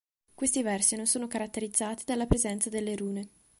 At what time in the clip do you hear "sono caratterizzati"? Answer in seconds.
1.05-2.05